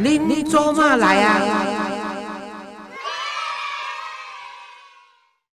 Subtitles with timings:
[0.00, 1.40] 恁做嘛来啊？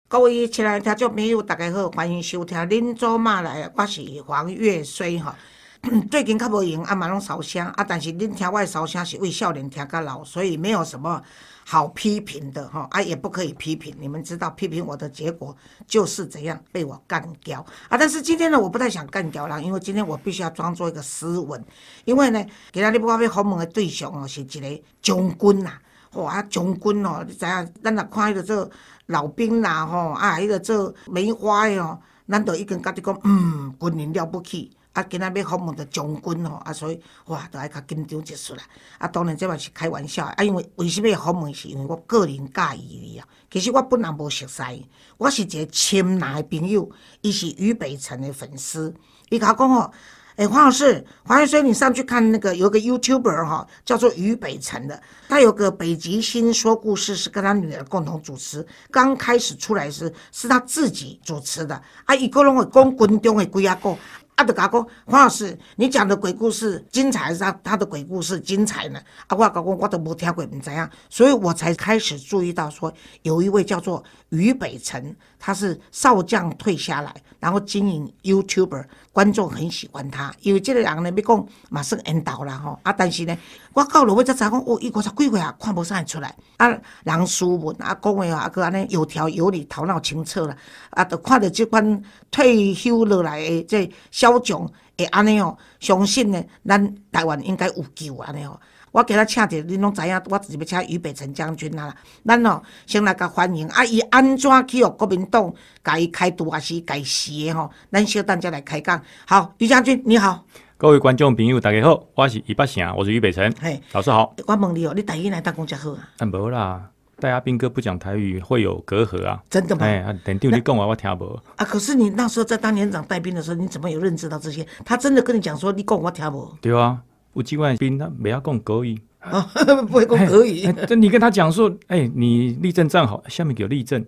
[0.06, 5.34] 各位亲爱的听众朋友，大家好，欢迎收听《恁做嘛来》，我是黄月水哈。
[6.10, 11.22] 最近较无闲，啊嘛拢烧声啊，但是恁听我的烧声是为少年听较老，所以没有什么
[11.66, 13.94] 好批评的哈，啊也不可以批评。
[13.98, 15.56] 你们知道批评我的结果
[15.86, 17.96] 就是怎样被我干掉啊！
[17.96, 21.64] 但是今天呢，我不太想干掉啦，因为今天我必须要装作一个斯文，
[22.04, 25.72] 因为呢，今仔日我要访问的对象哦，是一个将军呐，
[26.12, 27.72] 哇，将军哦，你知影？
[27.82, 28.70] 咱若看迄个做
[29.06, 34.70] 老兵啦吼，啊，迄个做梅花的哦，咱都已经甲你讲，嗯，军人了不起。
[34.94, 38.62] 啊，今仔要访问着将军吼，啊，所以哇，都爱较紧张一撮啦。
[38.98, 41.52] 啊，当然这嘛是开玩笑，啊，因为为什么要访问？
[41.52, 43.26] 是因为我个人介意你啊。
[43.50, 44.88] 其实我本来无熟悉，
[45.18, 46.88] 我是一个亲男的朋友，
[47.22, 48.94] 伊是俞北辰的粉丝。
[49.30, 49.92] 伊甲我讲吼，
[50.36, 58.64] 诶，黄老师，黄老师，你上去看那个有个 YouTuber 哈，叫做俞北辰的，他有个北极星说故事，是跟他女儿共同主持。
[58.92, 63.96] 刚开始出来时是他自己主持的，啊，伊个人会讲军中的几啊个。
[64.36, 69.00] 啊，就甲讲，黄老师，你讲的鬼故事精彩还是他他的鬼故事精彩呢？
[69.28, 75.14] 啊，我甲讲，我都无听过，唔知样，所以我才开始注意到说，有一位叫做俞北辰，
[75.46, 83.36] 他是少将退下来，然后经营 YouTuber，观众很喜欢他，因为这个人呢，要讲马上引导啦吼，啊，但是呢，
[83.74, 86.66] 我到了尾才知讲，哦，伊五十几岁啊，看无啥会出来，啊，
[87.02, 90.56] 人斯文啊，讲话啊，佮安尼有条有理，头脑清澈了，
[90.88, 93.92] 啊，都看到这款退休落来的这。
[94.10, 98.58] 小众会安尼哦，相信呢，咱台湾应该有救安尼哦。
[98.94, 101.92] 我今日请着恁拢知影，我直接要请俞北辰将军啊。
[102.24, 103.84] 咱哦，先来甲欢迎啊！
[103.84, 104.90] 伊安怎去哦？
[104.90, 107.68] 国民党甲伊开除还是改死的吼？
[107.90, 109.02] 咱小等再来开讲。
[109.26, 113.52] 好，俞将军你好，各位观众朋友大家好，我是俞北城，我是俞北辰。
[113.60, 114.32] 嘿，老师好。
[114.46, 116.08] 我问你哦，你台语来当讲遮好啊？
[116.18, 116.88] 啊，无啦。
[117.18, 119.42] 戴阿兵哥不讲台语会有隔阂啊？
[119.50, 119.84] 真的吗？
[119.84, 121.36] 哎，等丢你讲完我听无。
[121.56, 124.64] 啊，可是你那时候在当连长带兵的时候，你怎么有认知到这些？
[124.84, 126.56] 他真的跟你讲说你讲我听无？
[126.60, 127.02] 对啊，
[127.34, 129.40] 有几万兵他不要讲国语啊，
[129.88, 130.62] 不会讲国语。
[130.86, 134.04] 这你跟他讲说，哎，你立正站好，下面有立正，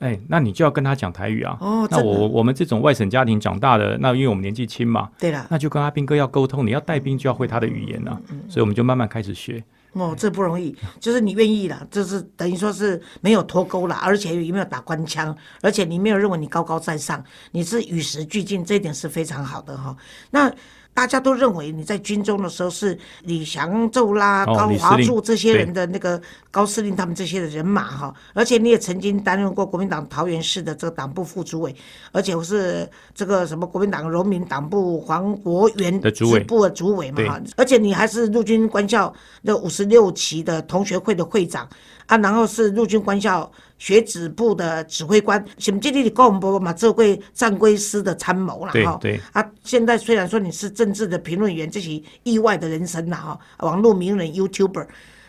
[0.00, 1.56] 哎，那你就要跟他讲台语啊。
[1.60, 9.62] 哦，那我我们这种外省家庭长大的，那因为我们年纪轻嘛，对了，那就跟阿兵哥要沟通，你要带兵就要会他的语言呐，所以我们就慢慢开始学。
[9.92, 19.96] 哦，这不容易，就是你愿意了，就是等于说是没有脱钩了，而且也没有打官腔，而且你没有认为你高高在上，你是与时俱进，这一点是非常好的哈。
[20.30, 20.52] 那。
[20.96, 26.18] 大家都认为你在军中的时候是李祥宙啦、高华柱这些人的那个
[26.50, 31.76] 高司令他们这些的人马哈，而且你也曾经担任过国民党桃园市的这个党部副主委，
[32.12, 39.12] 而且我是这个什么国民党荣民党部黄国元的主委部的主委嘛哈，而且你还是陆军官校
[39.44, 41.68] 的五十六期的同学会的会长
[42.06, 43.52] 啊，然后是陆军官校。
[43.78, 47.04] 学子部的指挥官，甚至你跟我们嘛做过
[47.34, 48.98] 战规师的参谋了哈。
[49.00, 49.20] 对对。
[49.32, 53.38] 啊，现在虽然说你是政治的评论员，这些意外的人生了哈。
[53.58, 54.86] 网络名人 YouTuber，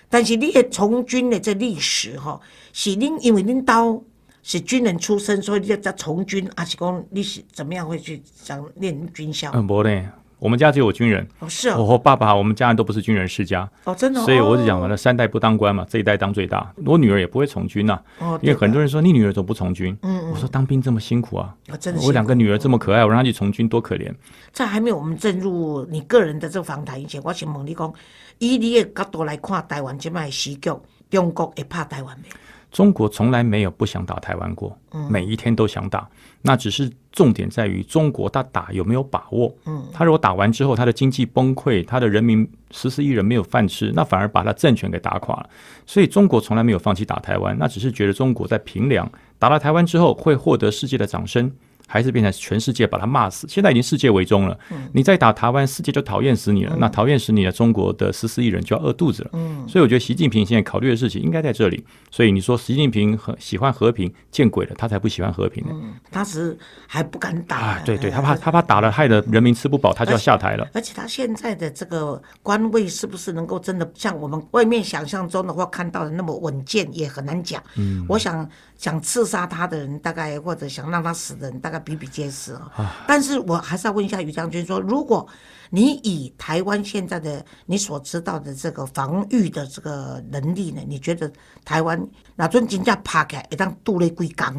[0.09, 2.39] 但是你也从军的这历史哈，
[2.71, 4.01] 是您因为您刀
[4.43, 9.51] 是军人出身，所以你要从军，还是讲你是怎么样会去想念军校？
[9.53, 10.07] 嗯，不嘞。
[10.39, 16.71] 我们家只有军人，哦是哦，我和爸爸，我们家人都不是军人世家，哦真的，所以我就讲完了，三代不当官嘛，这一代当最大。
[16.85, 19.97] 我女儿也不会从军呐，哦，因为很多人说你女儿怎么不从军？
[20.03, 24.13] 嗯嗯，我说当兵这么辛苦啊，真的，我两个女儿这么可爱，我让她去从军多可怜。
[24.51, 27.91] 在还没有我们进入你个人的这个访谈以前，我先问你讲，
[28.37, 30.71] 以你的角度来看，台湾这卖时局，
[31.09, 32.29] 中国会怕台湾没？
[32.69, 34.77] 中国从来没有不想打台湾过，
[35.09, 36.07] 每一天都想打。
[36.41, 39.53] 那只是重点在于中国他打有没有把握。
[39.65, 45.49] 嗯，他如果打完之后，他的经济崩溃，他的人民十四亿人没有饭吃，那反而把他政权给打垮了。
[45.85, 51.51] 所以中国从来没有放弃打台湾，那只是觉得中国在平凉打了台湾之后会获得世界的掌声。
[51.87, 54.59] 还是变成全世界把他骂死，现在已经世界为中了。
[54.93, 56.75] 你再打台湾，世界就讨厌死你了。
[56.77, 59.31] 那讨厌死你了，中国的十四亿人就要饿肚子了。
[59.67, 61.83] 所以我觉得习近平现在考虑的事情应该在这里。
[62.11, 65.73] 所以你说习近平很喜欢和平，见鬼了，他才不喜欢和平呢。
[66.11, 67.79] 他是还不敢打。
[67.79, 70.67] 对对，他怕他怕打了，害得人民吃不饱，他就要下台了。
[70.73, 77.63] 而且他现在的这个官位是不是能够真的像我们外面想象中的话看到的那么稳健，也很难讲。
[77.77, 78.47] 嗯，我想。
[78.77, 82.95] 想刺杀他的人，大概或者想让他死的人，大概比比皆是啊。
[83.07, 85.27] 但是我还是要问一下于将军说，如果
[85.69, 91.29] 你以台湾现在的你所知道的这个防御的这个能力呢，你觉得
[91.65, 94.55] 台湾哪尊金价趴开一当杜雷龟缸？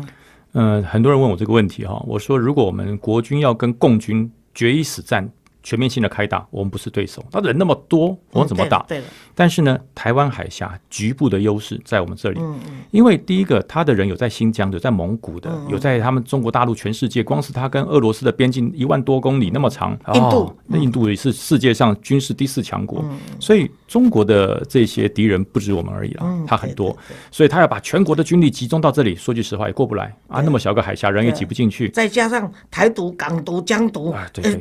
[0.53, 5.27] 嗯，很多人问我这个问题哈，我说如果我们国军要跟共军决一死战。
[5.69, 7.23] 全面性的开打，我们不是对手。
[7.31, 8.83] 他人那么多，我们怎么打？
[8.89, 9.05] 对了，
[9.35, 20.47] 但是呢，台湾海峡局部的优势在我们这里，嗯嗯，因为第一个，他的人有在新疆的，有在蒙古的，有在他们中国大陆全世界，光是他跟俄罗斯的边境一万多公里那么长，印度。
[20.47, 23.03] 哦那印度也是世界上军事第四强国，
[23.41, 26.95] 所以中国的这些敌人不止我们而已啦，嗯他很多。
[27.31, 30.15] 所以他要把全国的军力集中到这里，说句实话也过不来。
[30.27, 34.15] 啊，那么小个海峡人也挤不进去，再加上台独、港独、疆独、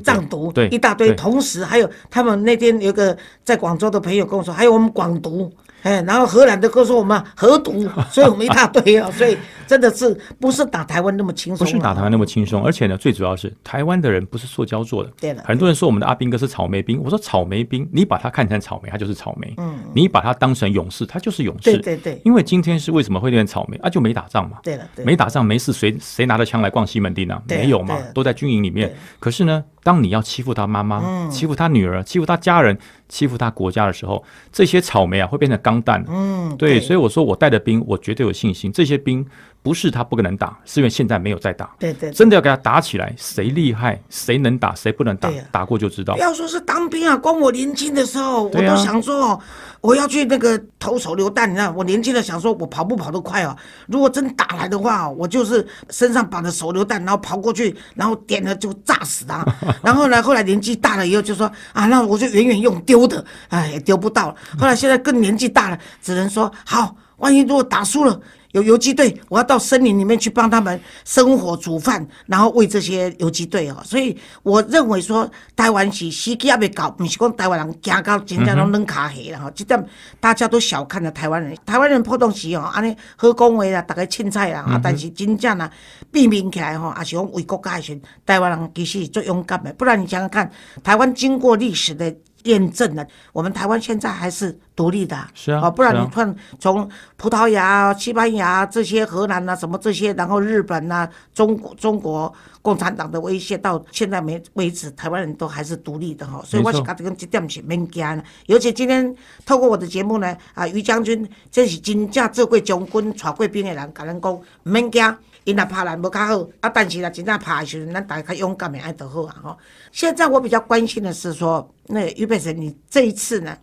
[0.04, 0.70] 藏独，对。
[0.70, 3.16] 一大堆，对同时还有他们那天有个
[3.46, 5.50] 在广州的朋友跟我说，还有我们广独。
[5.84, 15.12] 哎，然后荷兰的跟我说我们核毒， 所以我们一大堆啊，所以真的是不是打台湾那么轻松啊，不是打台湾那么轻松，而且呢，最主要是台湾的人不是塑胶做的。
[15.20, 21.72] 对了很多人说我们的阿兵哥是草莓兵，我说草莓兵，你把它看成草莓，它就是草莓；嗯，你把它当成勇士，它就是勇士。
[21.72, 23.90] 对对对因为今天是为什么会变成草莓啊？
[23.90, 24.58] 就没打仗嘛。
[24.64, 27.42] 对了，对没打仗没事，谁谁拿着枪来逛西门町啊？
[27.48, 32.78] 没有嘛都在军营里面可是呢，当你要欺负他妈妈、欺负他女儿、欺负他家人、
[33.08, 36.02] 欺负他国家的时候，这些草莓啊会变成钢弹。
[36.08, 38.72] 嗯，对，所以我说我带的兵，我绝对有信心。
[38.72, 39.26] 这些兵
[39.68, 41.70] 不是他不可能打，是因为现在没有在打。
[41.78, 46.22] 对对，真的要给他打起来，谁厉害，谁能打，谁不能打打过就知道不。
[46.22, 49.40] 要说是当兵啊，光我年轻的时候，我都想说哦，
[49.82, 51.52] 我要去那个投手榴弹。
[51.52, 53.54] 你看，我年轻的想说，我跑步跑得快哦。
[53.88, 59.46] 如果真打来的话，我就是身上绑着手榴弹，然后跑过去，然后点了就炸死他。
[59.84, 64.36] 然后呢，后来年纪大了以后就说啊，那我就远远用丢的，哎，也丢不到了。
[64.58, 68.18] 后来现在更年纪大了，只能说好，万一如果打输了。
[68.58, 73.78] 有游击队，我要到森林里面去帮他们生火煮饭，然后为这些游击队哦。
[73.86, 79.52] 所以我认为说，台湾是司机也未搞，不是讲台湾人惊到真正拢软卡黑了哈。
[79.54, 79.86] 这点
[80.20, 85.72] 大家都小看了台湾人，台湾人破东西哦，安尼好讲话啦，大家凊彩啦，啊，但是真正啊，
[86.12, 89.72] 避免起来吼，也是讲为国家的时候，台湾人其实是最勇敢的。
[89.74, 90.52] 不然你想想看，
[90.84, 92.16] 台湾经过历史的。
[92.48, 108.24] 验证了，我们台湾现在还是独立的、是啊哦，不然你看从葡萄牙、西班牙这些、荷兰啊什么这些，然后日本啊、中国中国共产党的威胁，到现在没为止，台湾人都还是独立的哈、所以我是没错觉得跟这点是免惊的。
[108.48, 109.16] 尤其今天
[109.46, 115.18] 透过我的节目呢，啊，于将军这是真正做过将军、带贵兵的人，甲咱讲唔免惊。
[115.48, 119.58] 因若拍咱无较好，啊，但是若真正拍的时候，咱大家勇敢的爱就好啊吼。
[119.94, 123.58] 现在我比较关心的是说，那个于北辰，你这一次呢，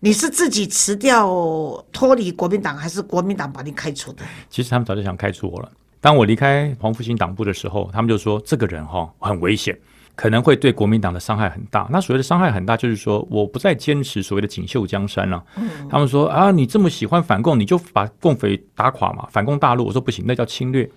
[0.00, 1.28] 你是自己辞掉
[1.92, 4.24] 脱离国民党，还是国民党把你开除的？
[4.50, 5.70] 其实他们早就想开除我了。
[6.00, 9.78] 当我离开黄复兴党部的时候，他们就说这个人哈很危险，
[10.18, 11.86] 可能会对国民党的伤害很大。
[11.92, 15.40] 那所谓的伤害很大，就是说我不再坚持所谓的锦绣江山了、
[15.88, 19.86] 他们说啊，你这么喜欢反共，你就把共匪打垮嘛，反攻大陆。
[19.86, 20.90] 我说不行，那叫侵略。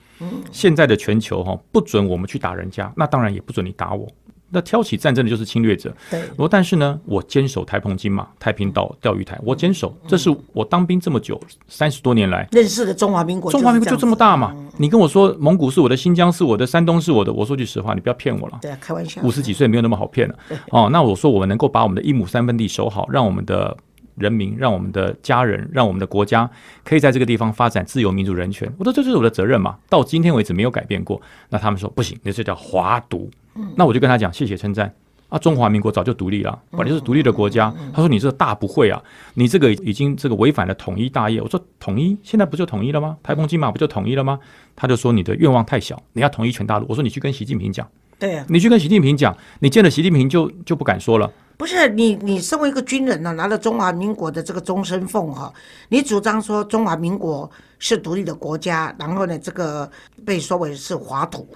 [0.51, 4.07] 现在的全球哈不准我们去打人家，那当然也不准你打我。
[4.51, 5.93] 那挑起战争的就是侵略者。
[6.09, 14.21] 对我但是呢，我坚守台澎金马、太平岛钓鱼台，我坚守，这是我当兵这么久三十多年来认识的中华民国，中华民国就这么大。
[14.21, 14.55] 大嘛？
[14.77, 18.59] 你跟我说蒙古是我的，新疆是我的，山东是我的，我说句实话，你不要骗我了。
[18.61, 19.19] 对啊，开玩笑。
[19.23, 20.35] 五十几岁没有那么好骗了
[20.69, 20.87] 哦。
[20.91, 23.75] 那我说我们能够把我们的一亩三分地守好，让我们的
[24.15, 26.47] 人民、让我们的家人、让我们的国家
[26.83, 29.75] 可以在这个地方发展自由、民主、人权，我说这就是我的责任嘛。
[29.89, 31.19] 到今天为止没有改变过。
[31.49, 33.27] 那他们说不行，那这叫华独。
[33.75, 34.93] 那我就跟他讲，谢谢称赞。
[35.29, 37.73] 啊，中华民国早就独立了，本来就是独立的国家。
[37.93, 39.01] 他说：“你这个大不会啊，
[39.35, 43.15] 你这个已经这个违反了统一大业。”我说：“统一现在不就统一了吗？
[43.23, 44.37] 台风金马不就统一了吗？”
[44.75, 47.87] 他就说：“你的愿望太小，你要统一全大陆。”我说：“你去跟习近平讲，
[48.19, 51.31] 对啊，你去跟习近平讲，你见了习近平就就不敢说了。
[51.61, 55.53] 不是你，你身为一个军人呢、拿了中华民国的这个终身俸哈，
[55.89, 59.87] 你主张说中华民国是独立的国家，然后呢，这个
[60.25, 61.47] 被说为是华独。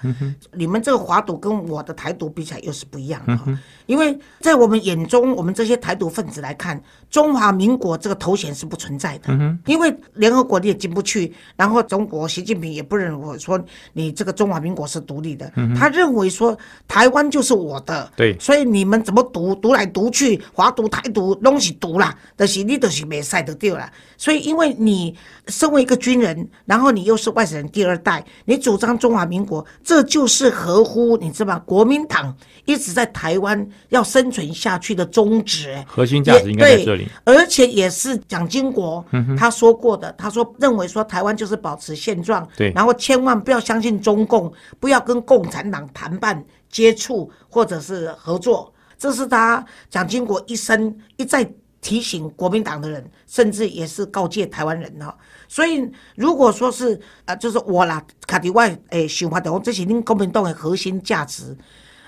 [0.52, 3.46] 你们这个华土跟我的台独比起来又是不一样的哈，
[3.88, 13.60] 因为在我们眼中，我们这些台独分子来看，中华民国这个头衔是不存在的，因为联合国你也进不去，然后中国习近平也不认为说
[13.94, 16.56] 你这个中华民国是独立的，他认为说
[16.88, 18.38] 台湾就是我的，对。
[18.40, 23.90] 所以你们怎么独独来读去，华独、台独拢是独啦，但、是你都是没晒得掉啦。
[24.18, 25.16] 所以，因为你
[25.48, 31.62] 身为一个军人，然后你又是外省人第二代，你主张中华民国，这就是合乎你知道吗？
[31.66, 32.36] 国民党
[32.66, 37.08] 一直在台湾要生存下去的宗旨、哎核心价值应该在这里。
[37.24, 39.04] 而且也是蒋经国
[39.38, 51.50] 他说过的，他说认为说台湾就是保持现状，对然后千万不要相信中共，不要跟共产党谈判、接触或者是合作，这是他蒋经国一生一再
[51.82, 55.16] 提醒国民党的人，甚至也是告诫台湾人哈。
[55.48, 61.56] 所以如果说是呃，就是我啦，卡迪外诶想法的，这是恁国民党的核心价值。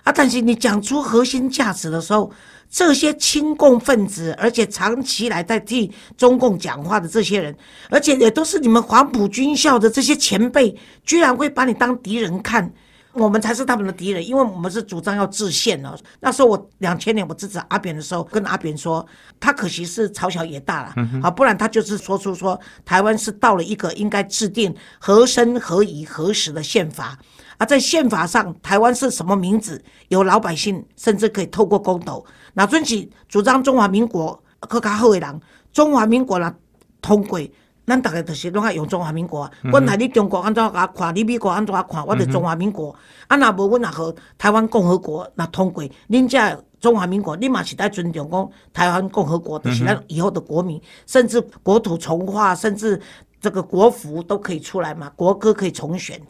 [0.03, 2.31] 啊，但是你讲出核心价值的时候，
[2.69, 7.53] 这些亲共分子，而且长期来在替中共讲话的这些人，
[7.89, 12.73] 而且也都是你们黄埔军校的这些前辈，居然会把你当敌人看。
[13.17, 15.99] 我们才是他们的敌人，因为我们是主张要制宪的。
[16.19, 19.05] 那时候我两千年我支持阿扁的时候，跟阿扁说，
[19.39, 27.17] 他可惜是朝小也大了，好，不然他就是说出说台湾是到了一个应该制定何生何以何时的宪法，
[27.57, 35.41] 而在宪法上台湾是什么名字，有老百姓甚至可以透过公投，那尊起主张中华民国更加好的人，
[35.73, 36.53] 中华民国呢
[37.01, 37.39] 通过。
[37.87, 42.93] 咱大家就是拢爱用中华民国，阮来你中国安怎甲看，你美国安怎看，我就中华民国。
[43.27, 53.01] 啊，若无阮若和台湾共和国那通过，恁遮中华民国，你嘛是在尊重讲台湾共和国，就是咱以后的国民，甚至国土重划，甚至
[53.39, 56.21] 这个国服都可以出来嘛，国歌可以重选。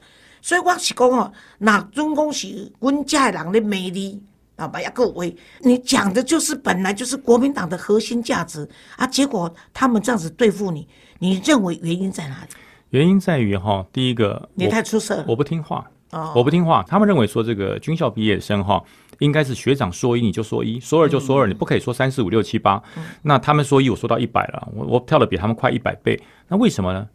[0.44, 4.22] 所以我是讲哦，那总共是阮遮人的魅力。
[4.58, 10.88] 啊，把呀各位，你讲的就是本来就是国民党的核心价值啊，结果他们这样子对付你，
[11.20, 12.50] 你认为原因在哪里？
[12.92, 15.86] 原因在于哈，第一个你太出色，我不听话，
[16.34, 16.84] 我不听话。
[16.88, 18.82] 他们认为说这个军校毕业生哈，
[19.20, 22.82] 应该是学长说一你就说一，说二就说二，你不可以说三四五六七八。
[23.24, 27.08] 那他们说一，我说到一百了，我我跳的比他们快一百倍，那为什么呢？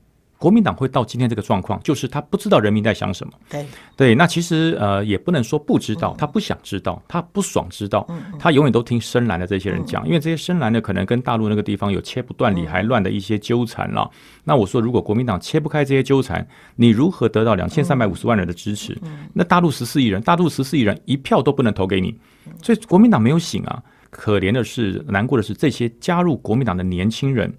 [0.43, 3.33] 国民党会到今天这个状况，就是他不知道人民在想什么。
[3.49, 3.65] 对
[3.97, 8.05] 对，那其实呃也不能说不知道，他不想知道，他不爽知道，
[8.41, 14.11] 他永远都听深蓝的这些人讲，因为这些深蓝的可能跟大陆那个地方有切不断理还乱的一些纠缠了。
[14.43, 16.45] 那我说，如果国民党切不开这些纠缠，
[16.75, 18.99] 你如何得到两千三百五十万人的支持？
[19.33, 22.19] 那大陆十四亿人，大陆十四亿人一票都不能投给你，
[22.61, 23.81] 所以国民党没有醒啊！
[24.11, 27.55] 可怜的是，难过的是，这些加入国民党的年轻人。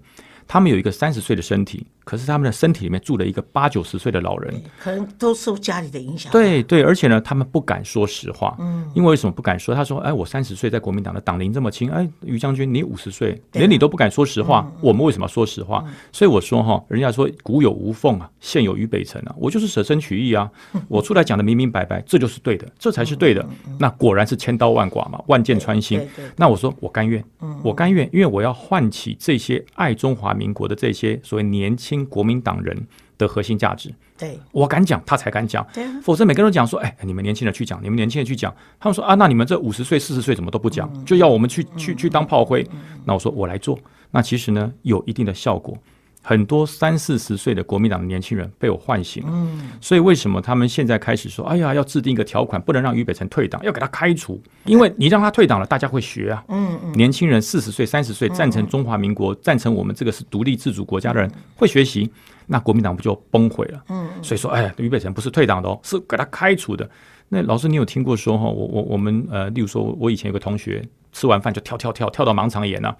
[0.46, 6.30] 他们有一个三十岁的身体，可是他们的身体里面住了一个八九十岁的老人，可能都受家里的影响。
[6.30, 8.54] 对对，而且呢，他们不敢说实话。
[8.60, 9.74] 嗯，因为为什么不敢说？
[9.74, 15.82] 他说：“哎，我三十岁，在国民党的党龄这么轻，哎，于将军你五十岁，连你都不敢说实话，我们为什么要说实话？”
[16.12, 20.50] 所以我说哈，人家说古有无缝啊，现有于北辰啊，我就是舍身取义啊，
[20.88, 23.44] 我出来讲的明明白白，这就是对的，这才是对的。
[23.78, 26.06] 那果然是千刀万剐嘛，万箭穿心。
[26.36, 27.24] 那我说我甘愿，
[27.62, 30.34] 我甘愿，因为我要唤起这些爱中华。
[30.34, 32.74] 民国的这些所谓年轻国民党人
[33.18, 34.40] 的核心价值，对。
[34.52, 35.66] 我敢讲，他才敢讲，
[36.02, 42.66] 否则每个人都讲说，哎，你们年轻人去讲，你们年轻人去讲，他们说啊，那你们这五十岁、四十岁怎么都不讲，就要我们去去去当炮灰？
[43.04, 43.78] 那我说我来做，
[44.10, 45.76] 那其实呢有一定的效果。
[46.26, 62.10] 很多三四十岁的国民党的年轻人被我唤醒了，所以为什么他们现在开始说：“哎呀，要制定一个条款，不能让俞北辰退党，要给他开除，因为你让他退党了，大家会学啊。”嗯嗯，年轻人四十岁、三十岁赞成中华民国、赞成我们这个是独立自主国家的人会学习，
[62.46, 63.84] 那国民党不就崩毁了？
[63.90, 66.88] 嗯所以说，哎，俞北辰不是退党的哦，是给他开除的。
[67.28, 68.44] 那老师，你有听过说哈？
[68.44, 72.96] 我我我们呃，例如说，我以前有个同学吃完饭就跳跳跳跳到盲肠炎了，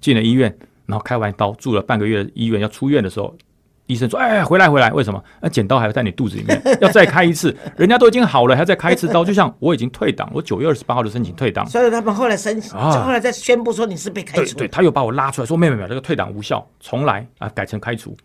[0.00, 0.54] 进了医院。
[0.86, 3.34] 然后开完刀住了半个月医院，要出院的时候，
[3.86, 5.22] 医生说：“哎，回来回来，为什么？
[5.40, 7.56] 那剪刀还要在你肚子里面， 要再开一次。
[7.76, 9.24] 人家都已经好了，还要再开一次刀。
[9.24, 14.56] 就像我已经退档，我九月二十八号就申请退档，所以他们后来申请，后来再宣布说你是被开除。
[14.56, 18.16] 对，他又把我拉出来说：妹妹妹，这个退档无效，重来啊，改成开除。”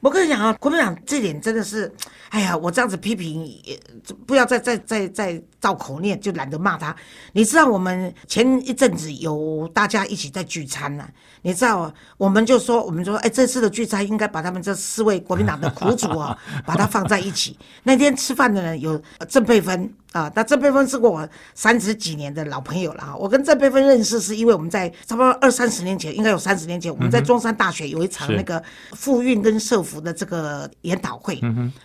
[0.00, 1.92] 我跟你讲啊，国民党这点真的是，
[2.30, 3.50] 哎呀，我这样子批评，
[4.26, 6.94] 不要再再再再造口念，就懒得骂他。
[7.32, 11.08] 你知道我们前一阵子有大家一起在聚餐呢，
[11.42, 17.58] 你知道，我们就说，我们说，哎，这次的聚餐应该把他们这四位国民党的苦主啊， 把它放在一起。
[17.82, 19.92] 那天吃饭的人有郑佩芬。
[20.12, 23.16] 啊，那郑佩芬是我三十几年的老朋友了哈。
[23.16, 28.62] 我跟郑佩芬认识是因为我们在差不多二三十年前，应该有三十年前，我们在中山大学有一场那个
[28.92, 31.40] 复运跟社服的这个研讨会。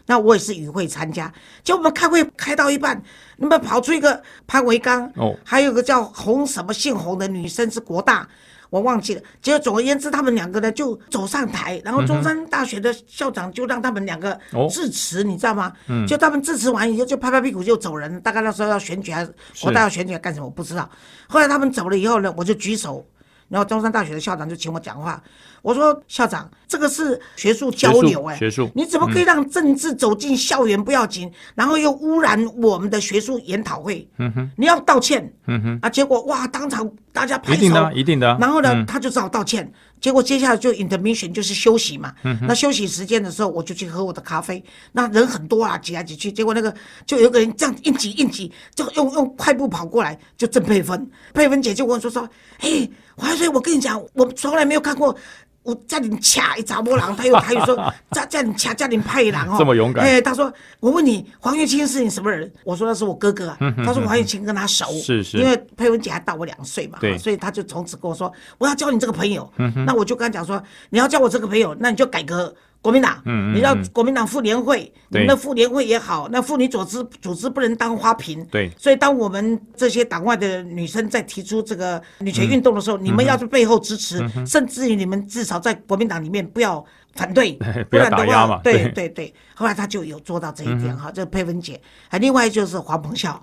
[0.05, 1.31] 那我也是与会参加，
[1.63, 3.01] 就我们开会开到一半，
[3.37, 8.27] 那么跑出一个潘维刚，哦，还有个叫洪什么姓洪的女生是国大。
[8.73, 14.35] 我忘记了，结果总而言之，他们两个呢就走上台，然后中山大学的校长就让他们两个
[14.71, 15.71] 致辞，你知道吗？
[16.07, 18.19] 就他们致辞完以后，就拍拍屁股就走人。
[18.21, 20.47] 大概那时候要选举还是国大要选举干什么？
[20.47, 20.89] 我不知道。
[21.27, 23.05] 后来他们走了以后呢，我就举手。
[23.53, 25.21] 然后中山大学的校长就请我讲话，
[25.61, 34.09] 我说校长，这个是学术交流，哎，学术，你怎么可以让政治走进校园不要紧，然后又污染我们的学术研讨会？
[34.17, 35.31] 嗯哼，你要道歉。
[35.45, 38.35] 嗯哼，啊，结果哇，当场大家拍手，一定的，一定的。
[38.41, 39.71] 然后呢，他就只好道歉。
[40.03, 42.13] 结果接下来就 intermission 就是休息嘛。
[42.25, 44.61] 嗯那休息时间的时候，我就去喝我的咖啡。
[44.91, 46.29] 那人很多啊，挤来挤去。
[46.29, 51.09] 结果那个就有个人这样硬挤硬挤，就用用快步跑过来，就郑佩芬。
[51.33, 52.29] 佩芬姐就跟我说说，
[52.59, 52.91] 嘿。
[53.15, 55.15] 华瑞，我跟你讲，我从来没有看过
[55.63, 62.51] 我叫你掐一查波郎，他又他又说叫叫你掐叫你派郎哦，这么勇敢哎，他说我问你黄月清是你什么人？
[62.65, 63.57] 我说那是我哥哥啊。
[63.85, 69.51] 他说黄月清跟他熟，是是因为佩文姐还大我两岁嘛，所以他就从此跟我说我要交你这个朋友。
[69.85, 72.53] 那我就跟他讲说你要交我这个朋友，那你就改革。
[72.83, 73.17] 国民党，
[73.55, 78.45] 你要国民党妇联会，你们的妇联会也好，那妇女组织组织不能当花瓶。
[78.51, 86.83] 对，所以当我们这些党外的女生在提出这个女权运动的时候，你们要在背后支持，甚至于你们至少在国民党里面不要
[87.15, 87.53] 反对，
[87.89, 88.91] 不然的话，对对。
[88.91, 89.33] 对对。
[89.55, 93.41] 后来他就有做到这一点哈，这个佩芬姐，还另外就是黄鹏孝，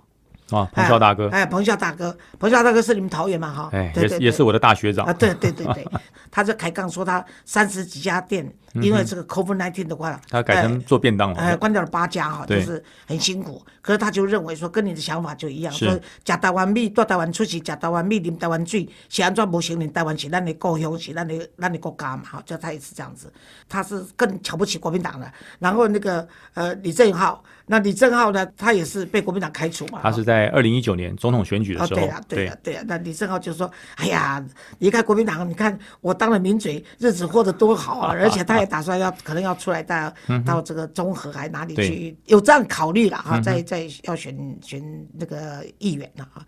[0.50, 3.68] 啊，彭孝大哥，哎，彭孝大哥，彭孝大哥是你们桃园嘛哈？
[3.72, 5.86] 哎，对对对也是也是我的大学长啊，，对对对对，
[6.30, 13.62] 他在开杠说他三十几家店，因为这个 COVID nineteen 的话，他改成做便当了哎，了，关掉了八家哈，就是很辛苦。
[13.82, 22.22] 可是他就认为说，跟你的想法就一样，说食台湾米、带台湾出去，食台湾米、啉台湾水，是安怎无承认台湾是咱的故乡，是咱的咱的国家嘛？
[22.24, 23.32] 哈，就他也是这样子，
[23.68, 25.32] 他是更瞧不起国民党了。
[25.58, 30.00] 然后那个呃李正浩，那李正浩呢，他也是被国民党开除嘛。
[30.02, 32.82] 他是在二零一九年总统选举的哦，时候对啊，，对啊，对啊。
[32.88, 34.44] 那李正浩就说：“哎呀，
[34.80, 38.08] 离开国民党，你看我当了名嘴，日子过得多好啊！
[38.18, 40.12] 而且他也打算要可能要出来到
[40.44, 44.82] 到这个中和还哪里去，有这样考虑了哈，再再要选选
[45.16, 46.44] 那个议员了哈。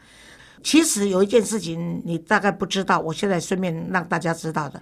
[0.65, 4.81] 其实有一件事情你大概不知道，我现在顺便让大家知道的，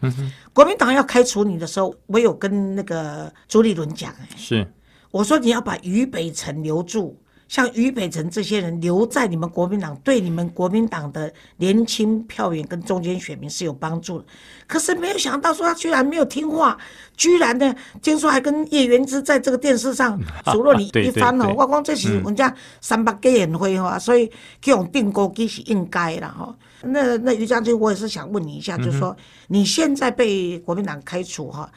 [0.54, 4.66] 国民党要开除你的时候，我有跟那个朱立伦讲，哎是
[5.10, 7.16] 我说你要把俞北辰留住，
[7.48, 14.24] 像俞北辰这些人留在你们国民党，对你们国民党的年轻票源跟中间选民是有帮助的。
[14.68, 16.78] 可是没有想到说他居然没有听话，
[17.16, 20.16] 居然呢，听说还跟叶元之在这个电视上
[20.52, 26.56] 数落你一番哦我讲这是人家三八给宴会哈，所以这种定钩机是应该的哈。
[26.82, 29.14] 那那于将军，我也是想问你一下，就是说
[29.48, 31.70] 你现在被国民党开除哈，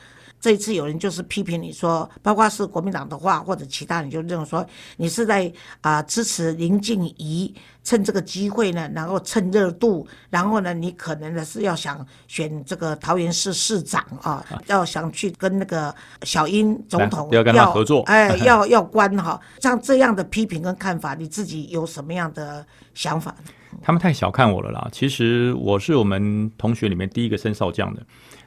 [0.43, 23.33] 这一次有人就是批评你说，包括是国民党的话，或者其他人就认为说你是在啊、支持林静怡，趁这个机会呢，然后趁热度，然后呢，你可能呢是要想选这个桃园市市长啊，要想去跟那个小英总统要跟他合作哎，要要关哈，像这样的批评跟看法，你自己有什么样的想法？
[23.81, 24.89] 他们太小看我了啦。
[24.91, 28.03] 其实我是我们同学里面第一个升少将的，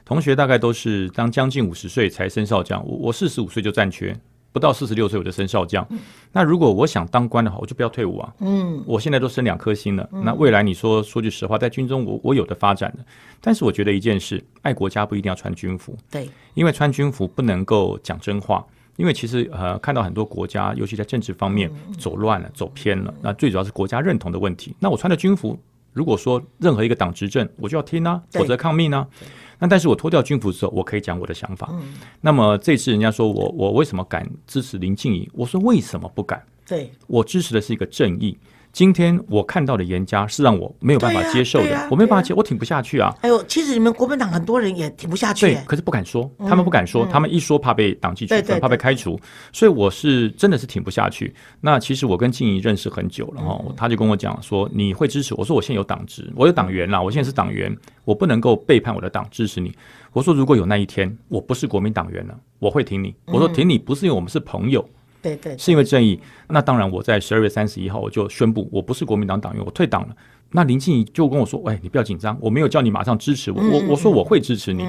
[0.07, 4.17] 同学大概都是当将近五十岁才升少将，我我四十五岁就战缺。
[4.53, 5.85] 不到四十六岁我就升少将，
[6.31, 8.33] 那如果我想当官的话，我就不要退伍啊。
[8.39, 13.05] 嗯，我现在都升两颗星了，那未来你说说句实话，在军中我我有的发展的，
[13.41, 18.65] 但是我觉得一件事，爱国家不一定要穿军服，对，因为穿军服不能够讲真话。
[18.95, 24.73] 因为其实呃，看到很多国家，尤其在政治方面走乱了、走偏了，那最主要是国家认同的问题。
[24.79, 25.59] 那我穿的军服，
[25.93, 29.05] 如果说任何一个党执政，我就要听啊，否则抗命啊。
[29.59, 31.73] 那但是我脱掉军服之后，我可以讲我的想法。
[32.21, 35.29] 那么这次人家说我我为什么敢支持林静怡？
[35.33, 36.43] 我说为什么不敢？
[36.67, 38.37] 对，我支持的是一个正义。
[38.77, 43.11] 今天我看到的严家是让我没有办法接受的，我没有办法接，我挺不下去啊。
[43.19, 49.19] 还有，其实你们国民党很多人也挺不下去耶，对可是不敢说，他们不敢说，他们一说怕被党纪处分，怕被开除，
[49.51, 51.33] 所以我是真的是挺不下去。
[51.59, 59.75] 那其实我跟静怡认识很久了哈，他就跟我讲说你会支持我，我说我现在有党职，我有党员啦，我现在是党员，我不能够背叛我的党支持你。
[60.13, 63.15] 我说如果有那一天我不是国民党员了，我会挺你。
[63.25, 64.87] 我说挺你不是因为我们是朋友，
[65.35, 66.19] 对对，是因为正义。
[66.47, 70.15] 那当然，我在十二月三十一号我就宣布我不是国民党党员，我退党了。
[70.49, 74.87] 那林静怡就跟我说：“哎，你不要紧张，我没有叫你马上支持我，我我说我会支持你，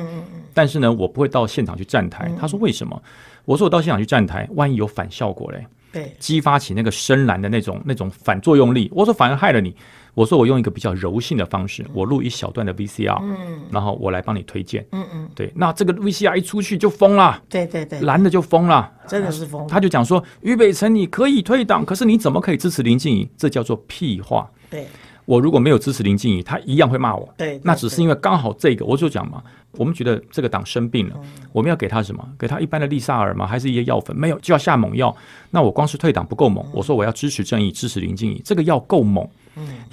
[0.55, 3.03] 但是呢，我不会到现场去站台。”他说：“为什么？”
[3.45, 9.75] 我说：“我到现场去站台，万一有反效果嘞，对，激发起那个深蓝的那种那种反作用力。”我说：“反而害了你。”
[10.19, 15.49] 我说：“我用一个比较柔性的方式，我录一小段的 VCR，嗯，然后我来帮你推荐，嗯嗯，对。
[15.55, 23.29] 那这个 VCR 一出去就疯了，对对对，蓝的就疯了。”真的是疯了，他就讲说，俞北辰你可以退党，可是你怎么可以支持林静怡？
[23.37, 24.51] 这叫做屁话。
[24.69, 24.89] 对
[25.25, 27.33] 我如果没有支持林静怡，他一样会骂我。
[27.37, 29.41] 对，那只是因为刚好这个，我就讲嘛，
[29.73, 31.15] 我们觉得这个党生病了，
[31.53, 32.29] 我们要给他什么？
[32.37, 33.47] 给他一般的利萨尔吗？
[33.47, 34.17] 还是一些药粉？
[34.17, 35.17] 没有，就要下猛药。
[35.51, 39.25] 那我光是退党不够猛，我说我要支持正义，支持林静怡，这个药够猛。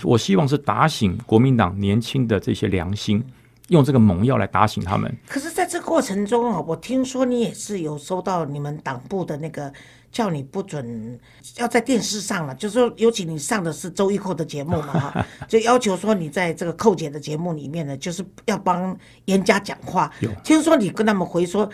[0.03, 3.23] 我希望是打醒国民党年轻的这些良心，
[3.69, 5.15] 用这个猛药来打醒他们。
[5.27, 9.71] 可是，在这过程中啊，我听说你也是有收到你们党部的那个
[10.11, 11.19] 叫你不准
[11.57, 20.29] 要在电视上了，就是说，尤其你上的是周一扣的节目嘛，哈， 就要求说你在这个寇姐的节目里面呢，就是要帮严家讲话有。
[20.43, 21.69] 听说你跟他们回说，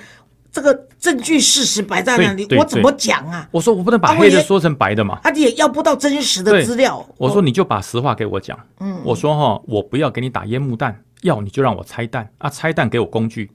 [0.51, 3.47] 这个证据事实摆在那里，我怎么讲啊？
[3.51, 5.17] 我说我不能把黑的说成白的嘛。
[5.23, 7.07] 啊，你也要不到真实的对资料。
[7.17, 8.59] 我说你就把实话给我讲。
[8.79, 13.49] 嗯，我说哈，我不要给你打烟幕弹，要你就让我拆弹啊，拆弹给我工具。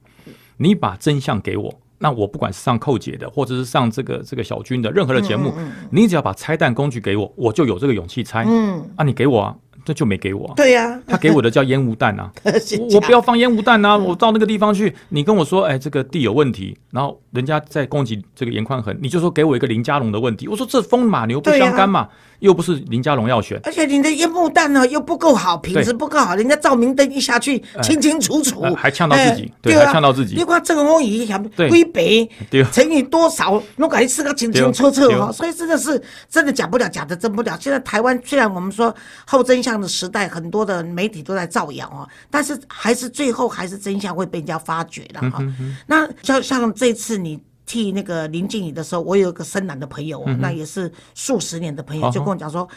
[0.57, 5.53] 你把真相给我，那我不管是上寇姐的，或者是上这个这个小军的任何的节目，
[5.91, 8.43] 你只要把拆弹工具给我，我就有这个勇气拆。
[8.49, 9.55] 嗯，啊，你给我啊。
[9.87, 22.09] 这就没给我，对呀，他给我的叫烟雾弹啊， 我我不要放烟雾弹啊，我到那个地方去，你跟我说，哎，这个地有问题，然后人家在攻击这个严宽恒，你就说给我一个林家龙的问题，我说这风马牛不相干嘛。
[22.41, 30.37] 又不是林家龙要选，而且你的烟雾弹呢又不够好，品质不够好，人家照明灯一下去清清楚楚，还呛到自己，对，还呛到自己。
[30.37, 32.29] 你看郑红仪想归北，
[32.71, 37.57] 乘以多少，我感觉是个清清楚楚哈，所以真的是真的假不了，假的真不了。
[37.59, 38.95] 现在台湾虽然我们说
[39.27, 45.43] 后真相的时代，很多的媒体都在造谣啊，但是还是最后还是真相会被人家发掘的哈。
[45.87, 47.41] 那像像这次你。
[47.69, 52.69] 替那个林静怡的时候，我有一个深蓝的朋友，那也是数十年的朋友，就跟我讲说，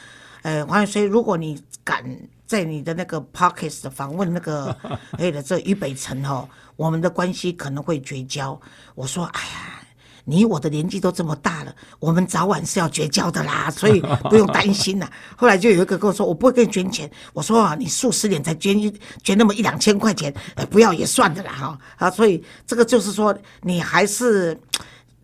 [0.42, 2.04] 呃，黄远飞，如果你敢
[2.48, 4.76] 在你的那个 Pockets 访问那个
[5.20, 8.60] 哎的这俞北辰哈，我们的关系可能会绝交。
[8.96, 9.79] 我说，哎呀。
[10.30, 15.10] 你我的年纪都这么大了，我们早晚是要绝交的啦，所以不用担心啦。
[15.36, 17.10] 后来就有一个跟我说，我不会给你捐钱。
[17.34, 20.32] 我说啊，你数十年才捐一捐那么一两千块钱，
[20.70, 22.12] 不要也算的啦哈啊。
[22.12, 24.56] 所以这个就是说，你还是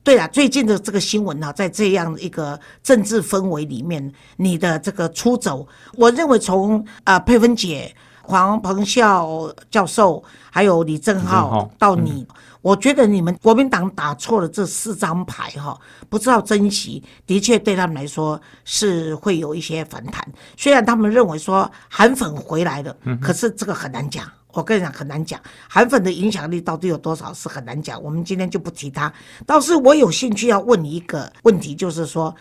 [0.03, 0.27] 对了。
[0.29, 12.25] 最近的这个新闻呢，在这样一个政治氛围里面，你的这个出走，我认为从啊佩芬姐、黄鹏孝教授，还有李正浩到你。
[12.65, 20.27] 我觉得你们国民党打错了这四张牌哈，不知道珍惜，的确对他们来说是会有一些反弹。
[20.57, 24.25] 虽然他们认为说韩粉回来了，可是这个很难讲。
[24.51, 28.01] 我跟你讲很难讲，韩粉的影响力到底有多少是很难讲。
[28.01, 29.13] 我们今天就不提他。
[29.45, 32.35] 倒是我有兴趣要问你一个问题，就是说，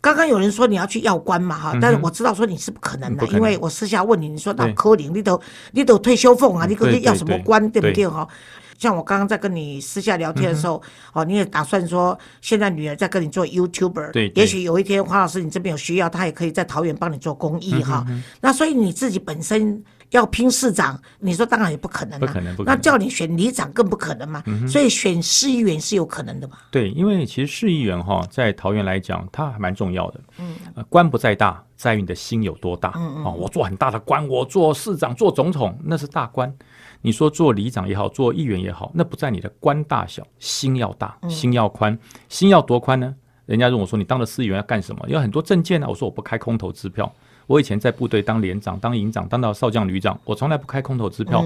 [0.00, 5.40] 刚刚有人说你要去要官嘛哈，但是我知道说你是不可能的，因为我私下问你，你说那柯林，你都
[5.72, 8.28] 你都退休俸啊，你可以要什么官，对不对哈？
[8.78, 18.06] 像我刚刚在跟你私下聊天的时候，哦，你也打算说，现在女儿在跟你做 YouTuber，对，也许有一天黄老师你这边有需要，他也可以在桃园帮你做公益哈。
[18.40, 22.74] 那所以你自己本身要拼市长，你说当然也不可能，不可能，不可能。
[22.74, 24.42] 那叫你选里长更不可能嘛。
[24.68, 26.58] 所以选市议员是有可能的嘛。
[26.70, 30.20] 对，因为其实市议员哈，在桃园来讲，他还蛮重要的。
[30.38, 30.54] 嗯，
[30.88, 32.92] 官不在大，在于你的心有多大。
[32.96, 33.24] 嗯嗯。
[33.24, 36.54] 哦，我做很大的官，我做市长、做总统，那是大官。
[37.02, 41.96] 你说做里长也好，做议员也好，那不在你的官大小，心要大，心要宽，
[42.28, 43.14] 心要多宽呢？
[43.46, 45.04] 人家问我说你当了司议员要干什么？
[45.08, 45.86] 有很多证件呢。
[45.88, 47.12] 我说我不开空头支票。
[47.46, 51.44] 我以前在部队当连长、当营长、当到少将、旅长，我从来不开空头支票。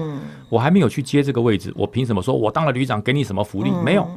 [0.49, 3.69] 我还没有去接这个位置，我凭什么说我当了旅长给你什么福利？
[3.85, 4.07] 没有。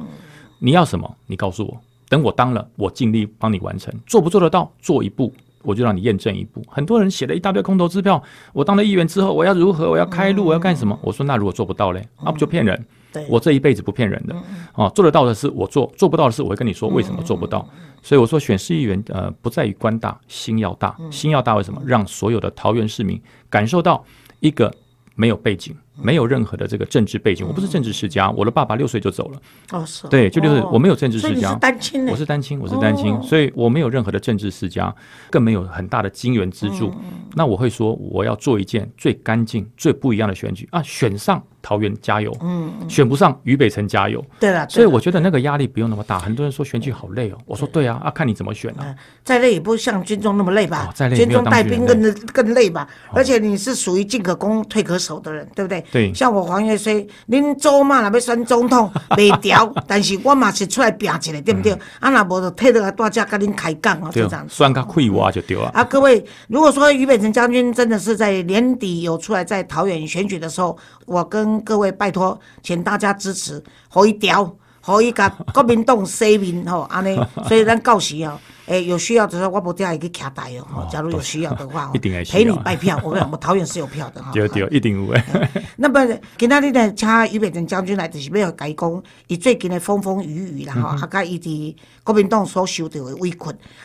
[0.57, 1.15] 你要什么？
[1.27, 1.79] 你告诉我。
[2.09, 3.93] 等我当了，我尽力帮你完成。
[4.07, 4.71] 做不做得到？
[4.79, 5.31] 做一步。
[5.65, 6.63] 我就让你验证一步。
[6.67, 8.21] 很多人写了一大堆空头支票，
[8.53, 9.89] 我当了议员之后，我要如何？
[9.89, 10.97] 我要开路，我要干什么？
[11.01, 12.85] 我说那如果做不到嘞，那不就骗人？
[13.29, 14.35] 我这一辈子不骗人的。
[14.73, 17.67] 哦，做得到的事我做，做不到的事我会跟你说为什么做不到。
[18.01, 21.81] 所以我说选市议员，呃，不在于官大，心要大，心要大为什么？
[21.85, 24.03] 让所有的桃园市民感受到
[24.41, 24.71] 一个
[25.15, 25.75] 没有背景。
[26.01, 29.41] 没有任何的这个政治背景，我不是政治世家，我的爸爸六岁就走了。
[29.71, 30.07] 哦，是。
[30.07, 31.55] 对，就六岁我没有政治世家。
[31.55, 34.93] 单亲我是单亲，我是单亲，所以我没有任何的政治世家，
[35.29, 36.91] 更没有很大的金源资助。
[37.33, 40.81] 那我会说，我要做一件最干净、最不一样的选举啊！
[40.83, 44.23] 选上桃园加油，嗯，选不上渝北城加油。
[44.39, 46.19] 对了，所以我觉得那个压力不用那么大。
[46.19, 48.95] 很多人说选举好累哦，我说对啊，啊，看你怎么选啊。
[49.23, 50.91] 再累也不像军中那么累吧？
[50.93, 52.87] 再累军中带兵更更累吧？
[53.11, 55.84] 而且你是属于进可攻退可守的人，对不对？
[55.91, 56.13] 对。
[56.13, 56.65] 像我黄。
[56.77, 61.71] 所以，恁祖嘛，若要选总统，未调， 但是我嘛是出来拼一个，对不对？
[61.99, 64.45] 啊，那无就退落来大家跟恁开讲哦，就这样。
[64.49, 65.69] 算个废话就对了。
[65.73, 74.51] 啊，各位，如果说俞北辰将军真的是在年底有出来在桃园选举的时候，我跟各位拜托，请大家支持，可以调，
[74.83, 77.15] 可以甲国民党 洗面吼，安尼，
[77.47, 78.39] 所以咱到时哦。
[78.67, 80.87] 哎，有需要的时候，我不定也可以卡带哦。
[80.91, 82.99] 假如有需要的话， 一定陪你拜票。
[83.03, 84.31] 我跟我们桃园是有票的哈。
[84.33, 85.23] 对对，一定有诶。
[85.77, 86.05] 那么
[86.37, 93.37] 今仔日呢，请俞北辰将军来，就是要甲伊讲，伊最近的风风雨雨啦吼，啊，甲伊伫国民党所受到的委屈，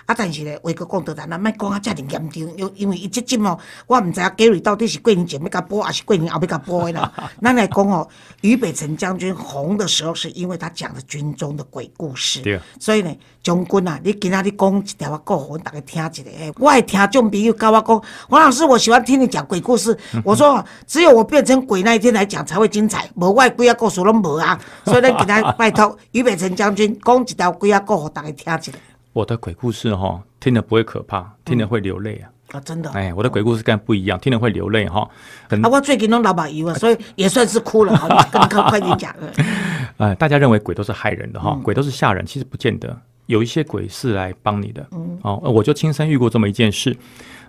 [0.07, 7.12] 啊，但是呢，话个讲到咱，咱莫讲啊，遮尔严重，因因为伊即阵哦，我毋知影 Gary 到底是过年前要甲播，还是过年后要甲播的啦。
[7.43, 8.09] 咱来讲哦，
[8.40, 12.40] 俞北辰将军红的时候，是因为他讲的军中的鬼故事。
[12.40, 12.59] 对。
[12.79, 14.70] 所以呢，将军啊，你今仔日讲。
[14.70, 16.22] 讲一条我讲，大家听一下。
[16.38, 19.96] 哎，我爱听众朋友跟我讲，黄老师，我喜欢听你讲鬼故事。
[20.24, 24.59] 我说，只有我变成鬼那一天来讲才会精彩，无外鬼啊故事拢无啊。
[24.85, 28.72] 所以呢，给他拜托俞北辰将军讲一条鬼啊故，大家听一下。
[29.12, 32.31] 我的鬼故事哈，听了不会可怕，听了会流泪啊。
[32.53, 32.90] 啊，真的！
[32.90, 35.09] 哎，我的鬼故事跟不一样，听了会流泪哈。
[35.48, 37.92] 啊，我最近拢老把油啊，所以也算是哭了。
[38.31, 39.14] 跟快快点讲。
[39.98, 42.96] 呃，大家认为鬼都是害人的哈，嗯鬼都是吓人，其实不见得，
[43.31, 44.87] 有一些鬼是来帮你的。
[44.93, 46.97] 嗯哦，呃我就亲身遇过这么一件事。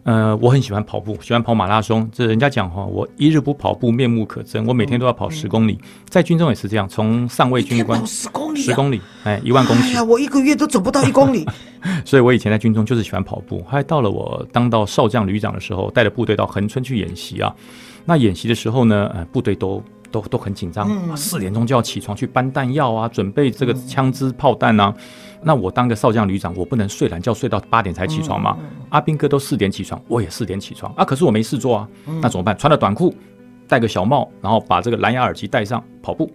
[0.04, 2.10] 呃，我很喜欢跑步，喜欢跑马拉松。
[2.12, 4.66] 这人家讲哈，我一日不跑步，面目可憎。
[4.66, 5.78] 我每天都要跑十公里，
[6.10, 10.04] 在军中也是这样，从上尉军官十公里、啊，十公里，哎，一万公里哎呀，。
[10.04, 11.46] 我一个月都走不到一公里。
[12.04, 13.60] 所以我以前在军中就是喜欢跑步。
[13.70, 17.56] 后来到了我当到少将旅长的时候，带着部队到横村去演习啊。
[18.06, 24.92] 那演习的时候呢，呃，部队都都都很紧张，啊四点钟就要起床去搬弹药啊，准备这个枪支炮弹啊。
[25.44, 28.58] 那我当个少将旅长，我不能睡懒觉睡到八点才起床吗。
[28.90, 31.04] 阿兵哥都四点起床，我也四点起床啊。
[31.04, 31.90] 可是我没事做啊，
[32.22, 32.58] 那怎么办？
[32.58, 33.16] 穿了短裤，
[33.68, 36.32] 戴个小帽，然后把这个蓝牙耳机戴上，跑步。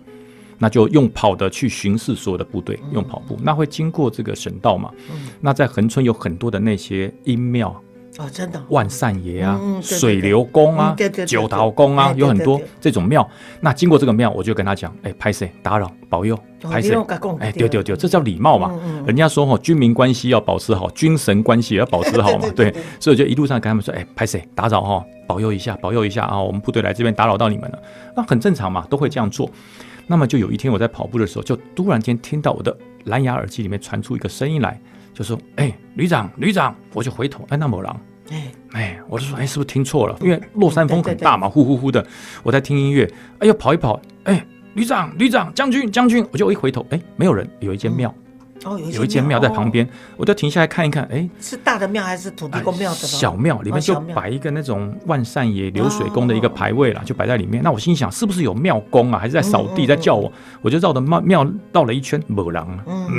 [0.59, 4.91] 那就用跑的去巡视所有的部队，用跑步，那会经过这个省道嘛？
[5.39, 7.79] 那在横村有很多的那些阴庙，
[8.19, 13.29] 哦，真的，万善爷啊、水流宫啊九桃宫啊有很多这种庙。
[13.61, 16.97] 那经过这个庙，我就跟他讲：“哎，拍谁打扰，保佑，哦拍谁？
[17.41, 19.05] 哎，对对对对，这叫礼貌嘛嗯。
[19.05, 22.73] 人家说哈，军民关系要保持好，军神关系也要保持好嘛对。
[22.99, 26.41] 所以我就一路上跟他们说：“哎，拍谁打扰哈，保佑一下，保佑一下啊！
[26.41, 27.79] 我们部队来这边打扰到你们了，
[28.17, 29.51] 那很正常嘛，都会这样做。”
[30.09, 32.75] 那么就有一天我在跑步的时候，就突然间听到我的
[33.05, 34.81] 蓝牙耳机里面传出一个声音来，
[35.17, 37.99] 就说：“哎，旅长，旅长！”我就回头，哎，那某狼。
[38.29, 40.15] 哎，哎，我就说，哎，是不是听错了？
[40.21, 42.07] 因为落山风很大嘛，呼呼呼的，
[42.43, 48.15] 我在听音乐，哎呦，跑一跑，哎，旅长，旅长，将军，将军，我就一回头，哎，没有人，有一间庙，
[48.65, 52.93] 哦，有一间庙在旁，边，我就停下来看一看，哎，哦是大的庙还是土地公庙？
[52.95, 57.63] 小庙里面就摆一个那种万善爷流水宫的一个牌位啦，就摆在里面。
[57.63, 60.33] 那我心想，是不是有庙公啊，还是在扫地在叫我？
[60.63, 62.67] 我就绕着庙庙绕了一圈，没人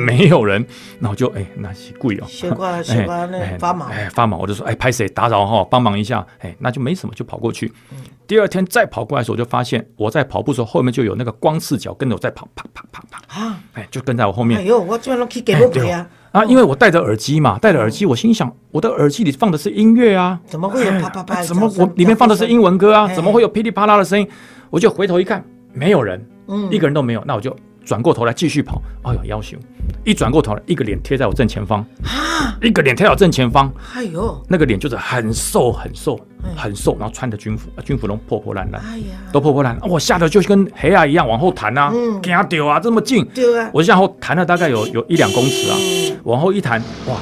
[0.06, 0.66] 没有人。
[1.00, 7.72] 那我就哎，那是贵哦，小瓜小 瓜那发毛，哎，发毛，我就说，哎，拍谁打扰哈，帮忙一下，哎，那就没什么，就跑过去。
[7.92, 7.98] 嗯
[8.28, 14.64] 第二天再跑过来的时候，我就发现我在跑步的时候，后面就有那个光刺脚跟着我在跑，啪啪啪啪，啊，哎，就跟在我后面哎。
[14.64, 16.08] 呦，我这边都去给不给啊？
[16.32, 23.08] 啊，因为我戴着耳机嘛，戴着耳机，我心想，我的耳机里放的是音乐啊，怎么会有啪啪啪怎么我里面放的是英文歌啊？
[23.10, 24.28] 哎怎么会有噼里啪啦的声音？
[24.70, 27.24] 我就回头一看，没有人，嗯一个人都没有。
[27.26, 27.56] 那我就
[27.88, 28.82] 转过头来继续跑。
[29.04, 29.58] 哎呦，要求！
[30.04, 39.90] 一转过头来，一个脸贴在我正前方，啊，一个脸贴在我正前方，哎呦，那个脸就是很瘦很瘦嗯很瘦，然后穿着军服，啊军服都破破烂烂，哎呀，都破破烂烂。
[39.90, 42.20] 我吓得就跟黑啊一样往后弹啊，嗯。
[42.20, 46.18] 给他丢啊，这么近，对啊，我就向后弹了大概有有一两公尺啊，嗯。
[46.26, 47.16] 往后一弹，哇，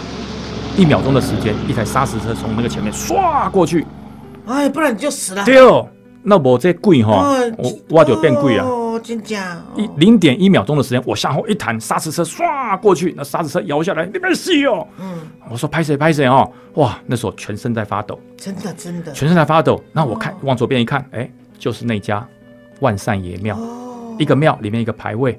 [0.76, 3.86] 一秒钟的时间，一台砂石车从那个前面唰过去，
[4.48, 5.46] 哎，不然你就死了。
[5.46, 5.88] 对哦，
[6.24, 8.66] 那我这贵哈哎，我我就变贵啊。
[8.96, 9.62] 哦，真假？
[9.76, 14.88] 一零点一秒钟的时间，我向后一弹，砂石车唰过去，那砂石车摇下来，你别戏哦。
[14.98, 19.12] 嗯，我说拍谁拍谁哦，哇，那时候全身在发抖，真的真的。
[19.12, 19.84] 全身在发抖。
[19.92, 21.30] 那我看往左边一看，哎，
[21.60, 22.26] 就是那家
[22.80, 25.38] 万善爷庙，哦，一个庙里面一个牌位。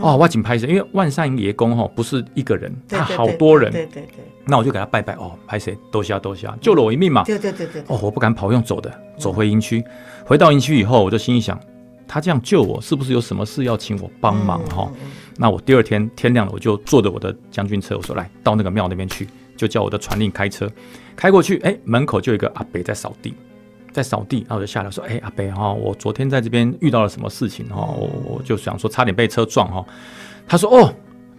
[0.00, 0.66] 哦，我紧拍谁？
[0.68, 3.70] 因为万善爷公哈不是一个人，他好多人。
[3.70, 7.22] 对对对那我就给他拜拜哦，拍谁多谢多谢，救了我一命嘛。
[7.24, 7.94] 对对对对对。
[7.94, 9.84] 哦，我不敢跑，用走的，走回营区。
[10.24, 11.60] 回到营区以后，我就心里想，
[12.06, 14.90] 他这样救我，是不是有什么事要请我帮忙哈、
[15.36, 20.70] 那我第二天天亮了，我就坐着我的将军车，我说来到那个庙那边去，就叫我的传令开车，
[21.14, 23.34] 开过去，哎，门口就有一个阿伯在扫地，
[23.92, 29.84] 在扫地，然后我就下来说，哎，阿伯哈、我昨天在这边遇到了什么事情哈、我我就想说差点被车撞哈、
[30.46, 30.92] 他说哦。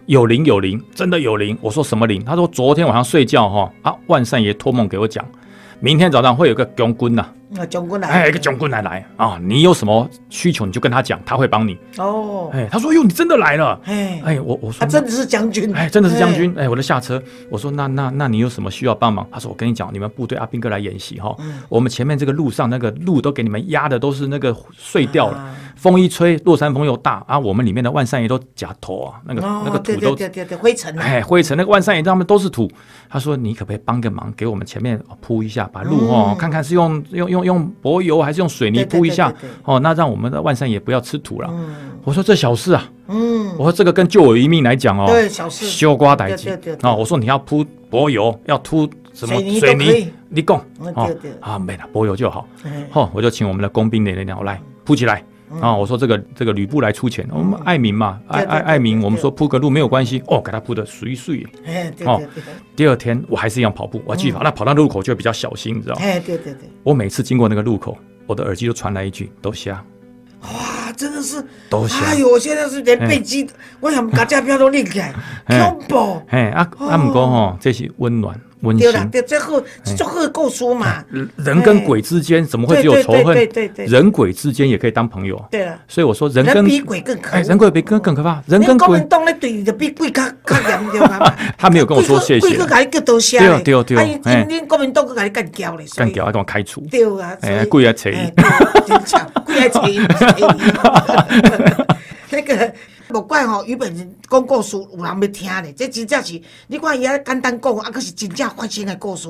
[0.06, 1.54] 有灵有灵，真的有灵。
[1.60, 2.24] 我说什么灵？
[2.24, 5.22] 他说昨天晚上睡觉哈啊，万善爷托梦给我讲，
[5.80, 11.78] 明天早上会有个将军呐、那将军来，哎，一个将军来来啊，你有什么需求你就跟他讲，他会帮你。
[11.96, 13.80] 哦，哎，他说哟，你真的来了。
[13.84, 16.54] 哎，哎，我我说他真的是将军，哎，真的是将军。
[16.58, 19.26] 哎，我就下车，我说那那那你有什么需要帮忙？
[19.32, 32.70] 他说我跟你讲，你们部队阿兵哥来演习哈，嗯我们前面这个路上那个路都给你们压的都是那个碎掉了，啊风一吹，落山风又大啊，我们里面的万善爷都夹头啊，那个哦，那个土都对对对对，灰尘啊，哎，灰尘那个万善爷他们都是土。
[33.10, 39.32] 他说：“你可不可以帮个忙，给我们前面铺一下，把路哦，看看是用用用用柏油还是用水泥铺一下
[39.64, 41.48] 哦，那让我们的万山也不要吃土了。
[41.50, 41.74] 嗯
[42.04, 46.96] 我说：“这小事啊，嗯，我说这个跟救我一命来讲哦，对小事修瓜代机对对对对哦。
[46.98, 52.46] 我说你要铺柏油，要铺什么水泥你讲哦嗯对对啊，没了，柏油就好。
[52.64, 55.22] 哎哦，我就请我们的工兵连连长来铺起来。
[55.60, 61.46] 啊，我说这个这个吕布来出钱，我们爱民嘛，爱爱爱民，我们说铺个路没有关系，哦，给他铺的水水。
[61.64, 66.02] 哎，对哦对对，第二天我还是一样跑步，我要继续跑，那跑到路口就会比较小心，你知道吗？
[66.02, 69.82] 哎，对对对，我每次经过那个路口，我的耳机就传来一句“都瞎，
[70.42, 73.48] 哇，真的是，都瞎哎呦，我现在是连背肌，
[73.80, 75.14] 我想把价票都拎起来，
[75.46, 76.22] 哎恐怖”。
[76.28, 78.90] 嘿啊啊，不过吼，这是温暖温馨。
[78.90, 79.60] 对啦，对，这好，
[79.96, 81.04] 这好的故事嘛。
[81.36, 83.34] 人跟鬼之间怎么会只有仇恨？
[83.34, 85.42] 对对对，人鬼之间也可以当朋友。
[85.50, 87.40] 对了，所以我说人跟比鬼更可怕。
[87.40, 88.42] 人鬼比更更可怕。
[88.46, 89.00] 人跟鬼。
[89.00, 91.34] 国民对你的比鬼更更严重啊！
[91.56, 92.40] 他没有跟我说谢谢。
[92.40, 93.38] 鬼哥给你叫多谢。
[93.38, 94.20] 对对对。
[94.24, 95.84] 哎，恁国民党给你干掉嘞。
[95.96, 96.80] 干掉，还给我开除。
[96.90, 97.36] 对啊。
[97.42, 98.10] 哎，鬼来扯。
[99.44, 99.80] 鬼来扯。
[102.30, 102.72] 那个。
[103.10, 109.28] 莫怪吼，原本讲故事有人要听咧，这真正是你看伊遐简单讲，啊，可是真正发生的故事。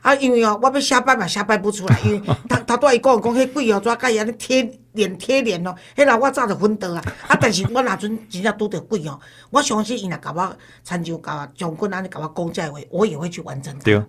[0.00, 7.02] 啊，因为哦，我要写摆嘛，写摆不出来，因为头头拄伊讲讲迄鬼哦，怎甲伊安尼贴脸贴脸咯，迄人我早就昏倒啊。
[7.28, 9.18] 啊，但是我若阵真正拄着鬼哦，
[9.50, 13.78] 我相信伊若甲我参照甲将军安尼甲我讲这话，我也会去完成。
[13.78, 14.02] 对。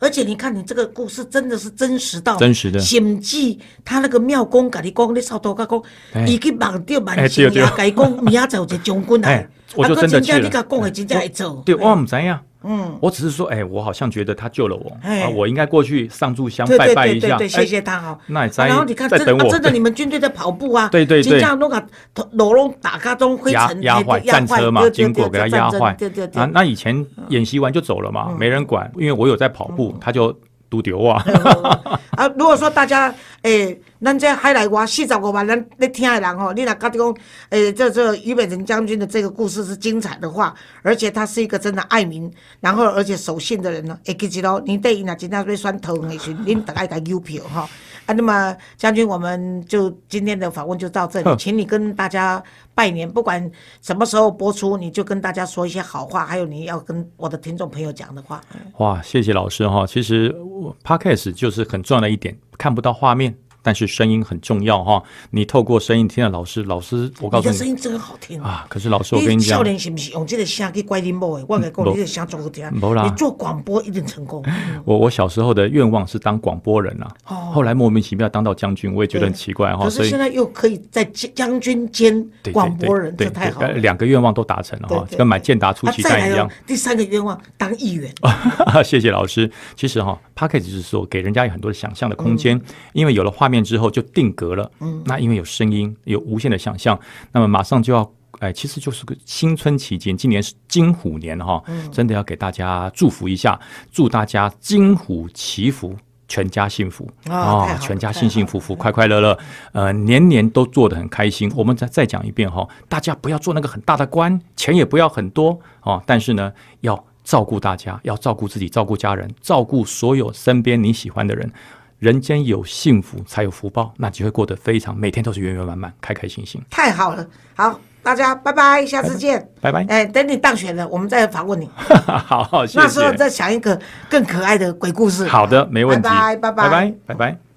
[0.00, 10.38] 而且你看，你这个故事真的是真实到真实的，甚至他那个庙公跟你讲，你扫头甲讲，伊去望到万幸呀，甲伊讲明仔载有一个将军来， 我就真的去了。
[10.40, 12.40] 你甲讲的真正会做，对，我唔知呀。
[12.62, 18.18] 嗯，我只是说，哎，我好像觉得他救了我，啊，我应该过去上炷香拜拜一下，谢谢他哈。
[18.26, 21.86] 那在，然后你看，真真的，你们军队在跑步啊，对 对对，这样弄个
[22.32, 26.42] 楼龙打开中灰尘压坏战车嘛，经过给他压坏，对对对。
[26.42, 30.36] 啊，那以前演习完就走了嘛，没人管，因为我有在跑步，他就。
[30.68, 31.22] 都丢啊！
[32.16, 37.16] 啊，如果说大家诶，咱这海内外四十五万人咧听的人吼，你若觉得讲
[37.50, 44.60] 诶，这这俞北辰将军的这个故事是精彩的话，而且他是一个真的爱民，然后而且守信的人呢，会记住咯。
[44.66, 47.68] 你对伊若真正要选投的时，恁大家给邮票哈。
[48.08, 52.42] 啊，那么将军，我们就今天的访问就到这里，请你跟大家
[52.74, 53.38] 拜年，不管
[53.82, 58.40] 什么时候播出，你就跟大家说一些好话，还有你要跟我的听众朋友讲的话。
[58.78, 60.34] 哇，谢谢老师哈，其实
[60.82, 63.36] podcast 就是很重要的一点，看不到画面。
[63.62, 68.66] 但是声音很重要哈，你透过声音听到老师，老师我告诉你，你的声音真好听啊！
[68.68, 71.44] 可是老师，我跟你讲，少年是不是用这个声去拐你某的？
[71.46, 74.44] 我跟你讲，你这声做好听，你做广播一定成功。
[74.84, 77.08] 我我小时候的愿望是当广播人啊，
[77.52, 79.84] 后来莫名其妙当到将军，我也觉得很奇怪哈。
[79.84, 83.72] 可是现在又可以在将军兼广播人，这太好了。
[83.74, 86.48] 两个愿望都达成了哈，跟买健达出奇蛋一样。
[86.66, 88.12] 第三个愿望当议员。
[88.84, 89.50] 谢谢老师。
[89.76, 92.58] 其实哈 p a c k e t 就是说给人家有很多的想象的空间，
[92.92, 94.28] 因为有了画面之后就定。
[94.38, 96.96] 格了，嗯，那因为有声音，有无限的想象，
[97.32, 103.58] 那么马上就要，哎，其实就是个新春期间，今年是金虎年哈，真的要给大家祝福一下，
[103.90, 105.96] 祝大家金虎祈福，
[106.28, 109.36] 全家幸福啊，全家幸幸福福，快快乐乐，
[109.72, 111.50] 呃，年年都做的很开心。
[111.56, 121.52] 我们再再讲一遍哈，大家不要做那个很大的官，钱也不要很多哦，但是呢，要照顾大家，要照顾自己，照顾家人，照顾所有身边你喜欢的人。
[121.98, 126.58] 人间有幸福才有福报，那就会过得非常，每天都是圆圆满满、开开心心。
[126.70, 129.84] 太好了，好，大家拜拜，下次见， 拜拜。
[129.88, 131.68] 哎，等你当选了，我们再访问你。
[132.06, 132.78] 好，谢谢。
[132.80, 135.26] 那时候再想一个更可爱的鬼故事。
[135.26, 136.08] 好的，没问题。
[136.08, 137.38] 拜拜，拜拜，拜拜，拜拜。